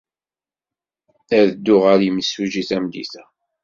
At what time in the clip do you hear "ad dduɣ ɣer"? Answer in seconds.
1.37-1.99